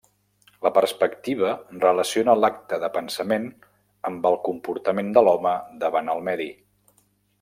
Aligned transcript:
La 0.67 0.69
perspectiva 0.75 1.51
relaciona 1.83 2.35
l’acte 2.39 2.79
de 2.85 2.89
pensament 2.95 3.45
amb 4.11 4.25
el 4.31 4.39
comportament 4.49 5.13
de 5.19 5.25
l’home 5.29 5.53
davant 5.85 6.11
el 6.17 6.25
medi. 6.31 6.49